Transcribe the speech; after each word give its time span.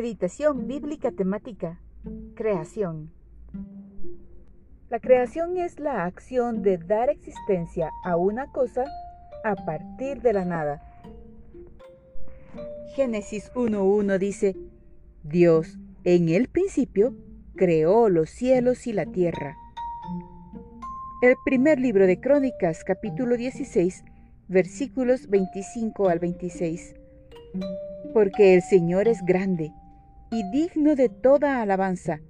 Meditación 0.00 0.66
bíblica 0.66 1.12
temática. 1.12 1.78
Creación. 2.34 3.10
La 4.88 4.98
creación 4.98 5.58
es 5.58 5.78
la 5.78 6.06
acción 6.06 6.62
de 6.62 6.78
dar 6.78 7.10
existencia 7.10 7.90
a 8.02 8.16
una 8.16 8.50
cosa 8.50 8.86
a 9.44 9.54
partir 9.56 10.22
de 10.22 10.32
la 10.32 10.46
nada. 10.46 10.80
Génesis 12.96 13.52
1.1 13.52 14.16
dice, 14.16 14.56
Dios 15.22 15.78
en 16.04 16.30
el 16.30 16.48
principio 16.48 17.14
creó 17.54 18.08
los 18.08 18.30
cielos 18.30 18.86
y 18.86 18.94
la 18.94 19.04
tierra. 19.04 19.54
El 21.20 21.34
primer 21.44 21.78
libro 21.78 22.06
de 22.06 22.18
Crónicas, 22.18 22.84
capítulo 22.84 23.36
16, 23.36 24.02
versículos 24.48 25.28
25 25.28 26.08
al 26.08 26.20
26. 26.20 26.94
Porque 28.14 28.54
el 28.54 28.62
Señor 28.62 29.06
es 29.06 29.20
grande 29.26 29.74
y 30.30 30.48
digno 30.50 30.94
de 30.94 31.08
toda 31.08 31.60
alabanza, 31.60 32.20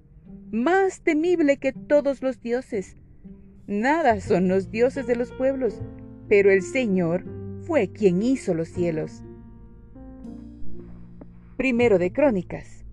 más 0.50 1.02
temible 1.02 1.58
que 1.58 1.72
todos 1.72 2.22
los 2.22 2.40
dioses. 2.40 2.96
Nada 3.66 4.20
son 4.20 4.48
los 4.48 4.70
dioses 4.70 5.06
de 5.06 5.16
los 5.16 5.30
pueblos, 5.32 5.80
pero 6.28 6.50
el 6.50 6.62
Señor 6.62 7.24
fue 7.62 7.88
quien 7.88 8.22
hizo 8.22 8.54
los 8.54 8.68
cielos. 8.68 9.22
Primero 11.56 11.98
de 11.98 12.12
Crónicas 12.12 12.84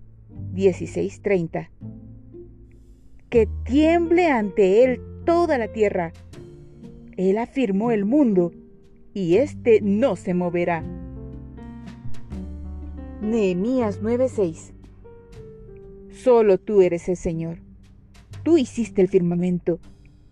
16:30. 0.54 1.70
Que 3.30 3.48
tiemble 3.64 4.30
ante 4.30 4.84
Él 4.84 5.00
toda 5.24 5.58
la 5.58 5.68
tierra. 5.68 6.12
Él 7.16 7.38
afirmó 7.38 7.90
el 7.90 8.04
mundo, 8.04 8.52
y 9.14 9.36
éste 9.36 9.80
no 9.82 10.16
se 10.16 10.34
moverá. 10.34 10.84
Nehemías 13.20 14.00
9:6 14.00 14.77
Solo 16.22 16.58
tú 16.58 16.82
eres 16.82 17.08
el 17.08 17.16
Señor. 17.16 17.58
Tú 18.42 18.58
hiciste 18.58 19.00
el 19.00 19.08
firmamento, 19.08 19.78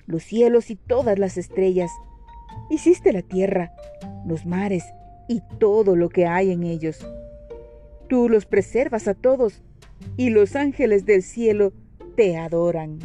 los 0.06 0.24
cielos 0.24 0.68
y 0.70 0.74
todas 0.74 1.16
las 1.16 1.38
estrellas. 1.38 1.92
Hiciste 2.70 3.12
la 3.12 3.22
tierra, 3.22 3.72
los 4.26 4.46
mares 4.46 4.82
y 5.28 5.42
todo 5.60 5.94
lo 5.94 6.08
que 6.08 6.26
hay 6.26 6.50
en 6.50 6.64
ellos. 6.64 7.06
Tú 8.08 8.28
los 8.28 8.46
preservas 8.46 9.06
a 9.06 9.14
todos 9.14 9.62
y 10.16 10.30
los 10.30 10.56
ángeles 10.56 11.06
del 11.06 11.22
cielo 11.22 11.72
te 12.16 12.36
adoran. 12.36 12.98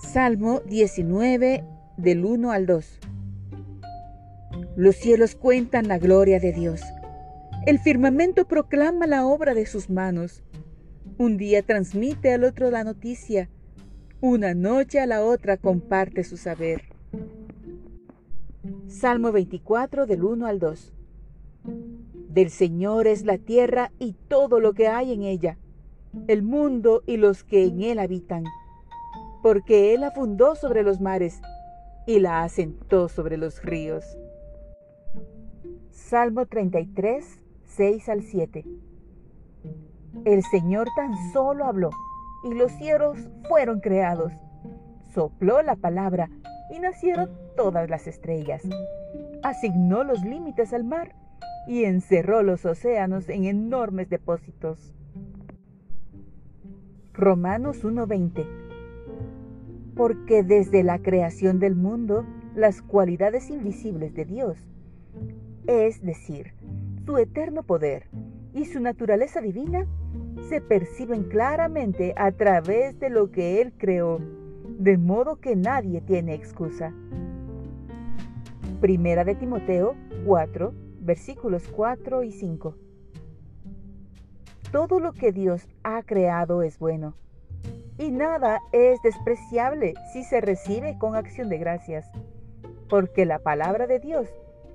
Salmo 0.00 0.60
19 0.66 1.64
del 1.96 2.26
1 2.26 2.52
al 2.52 2.66
2. 2.66 2.98
Los 4.76 4.96
cielos 4.96 5.34
cuentan 5.34 5.88
la 5.88 5.96
gloria 5.96 6.40
de 6.40 6.52
Dios 6.52 6.82
el 7.68 7.78
firmamento 7.78 8.46
proclama 8.46 9.06
la 9.06 9.26
obra 9.26 9.52
de 9.52 9.66
sus 9.66 9.90
manos. 9.90 10.42
Un 11.18 11.36
día 11.36 11.62
transmite 11.62 12.32
al 12.32 12.44
otro 12.44 12.70
la 12.70 12.82
noticia. 12.82 13.50
Una 14.22 14.54
noche 14.54 15.00
a 15.00 15.06
la 15.06 15.22
otra 15.22 15.58
comparte 15.58 16.24
su 16.24 16.38
saber. 16.38 16.84
Salmo 18.86 19.32
24 19.32 20.06
del 20.06 20.24
1 20.24 20.46
al 20.46 20.58
2. 20.58 20.94
Del 22.30 22.48
Señor 22.48 23.06
es 23.06 23.26
la 23.26 23.36
tierra 23.36 23.92
y 23.98 24.14
todo 24.14 24.60
lo 24.60 24.72
que 24.72 24.88
hay 24.88 25.12
en 25.12 25.22
ella, 25.22 25.58
el 26.26 26.42
mundo 26.42 27.02
y 27.04 27.18
los 27.18 27.44
que 27.44 27.66
en 27.66 27.82
él 27.82 27.98
habitan, 27.98 28.44
porque 29.42 29.92
Él 29.92 30.00
la 30.00 30.10
fundó 30.10 30.54
sobre 30.54 30.82
los 30.82 31.02
mares 31.02 31.42
y 32.06 32.18
la 32.20 32.44
asentó 32.44 33.10
sobre 33.10 33.36
los 33.36 33.62
ríos. 33.62 34.16
Salmo 35.90 36.46
33 36.46 37.44
6 37.68 38.08
al 38.08 38.22
7. 38.22 38.64
El 40.24 40.42
Señor 40.42 40.88
tan 40.96 41.12
solo 41.32 41.64
habló 41.64 41.90
y 42.44 42.54
los 42.54 42.72
cielos 42.72 43.18
fueron 43.48 43.80
creados. 43.80 44.32
Sopló 45.14 45.62
la 45.62 45.76
palabra 45.76 46.28
y 46.74 46.80
nacieron 46.80 47.30
todas 47.56 47.88
las 47.88 48.06
estrellas. 48.06 48.62
Asignó 49.42 50.02
los 50.02 50.22
límites 50.22 50.72
al 50.72 50.84
mar 50.84 51.14
y 51.66 51.84
encerró 51.84 52.42
los 52.42 52.64
océanos 52.64 53.28
en 53.28 53.44
enormes 53.44 54.08
depósitos. 54.08 54.94
Romanos 57.12 57.84
1:20 57.84 58.46
Porque 59.94 60.42
desde 60.42 60.82
la 60.82 61.00
creación 61.00 61.58
del 61.58 61.76
mundo, 61.76 62.24
las 62.54 62.82
cualidades 62.82 63.50
invisibles 63.50 64.14
de 64.14 64.24
Dios, 64.24 64.58
es 65.66 66.02
decir, 66.02 66.57
su 67.08 67.16
eterno 67.16 67.62
poder 67.62 68.06
y 68.52 68.66
su 68.66 68.80
naturaleza 68.80 69.40
divina 69.40 69.86
se 70.50 70.60
perciben 70.60 71.22
claramente 71.22 72.12
a 72.18 72.32
través 72.32 73.00
de 73.00 73.08
lo 73.08 73.30
que 73.30 73.62
Él 73.62 73.72
creó, 73.78 74.18
de 74.78 74.98
modo 74.98 75.36
que 75.36 75.56
nadie 75.56 76.02
tiene 76.02 76.34
excusa. 76.34 76.92
Primera 78.82 79.24
de 79.24 79.36
Timoteo 79.36 79.96
4, 80.26 80.74
versículos 81.00 81.66
4 81.68 82.24
y 82.24 82.32
5. 82.32 82.74
Todo 84.70 85.00
lo 85.00 85.14
que 85.14 85.32
Dios 85.32 85.66
ha 85.84 86.02
creado 86.02 86.62
es 86.62 86.78
bueno, 86.78 87.14
y 87.96 88.10
nada 88.10 88.60
es 88.70 89.00
despreciable 89.00 89.94
si 90.12 90.24
se 90.24 90.42
recibe 90.42 90.98
con 90.98 91.16
acción 91.16 91.48
de 91.48 91.56
gracias, 91.56 92.06
porque 92.90 93.24
la 93.24 93.38
palabra 93.38 93.86
de 93.86 93.98
Dios 93.98 94.28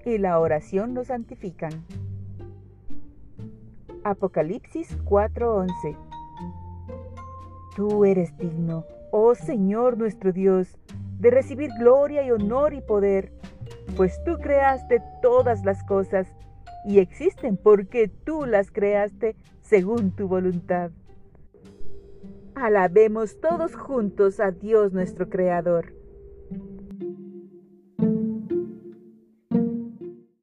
y 0.03 0.17
la 0.17 0.39
oración 0.39 0.95
lo 0.95 1.03
santifican. 1.03 1.85
Apocalipsis 4.03 4.97
4:11 5.05 5.97
Tú 7.75 8.05
eres 8.05 8.37
digno, 8.37 8.85
oh 9.11 9.33
Señor 9.33 9.97
nuestro 9.97 10.31
Dios, 10.31 10.77
de 11.19 11.31
recibir 11.31 11.69
gloria 11.79 12.23
y 12.23 12.31
honor 12.31 12.73
y 12.73 12.81
poder, 12.81 13.31
pues 13.95 14.21
tú 14.25 14.37
creaste 14.37 15.01
todas 15.21 15.63
las 15.63 15.83
cosas 15.83 16.27
y 16.85 16.99
existen 16.99 17.57
porque 17.57 18.09
tú 18.09 18.45
las 18.45 18.71
creaste 18.71 19.35
según 19.61 20.11
tu 20.11 20.27
voluntad. 20.27 20.91
Alabemos 22.55 23.39
todos 23.39 23.75
juntos 23.75 24.39
a 24.39 24.51
Dios 24.51 24.93
nuestro 24.93 25.29
Creador. 25.29 25.93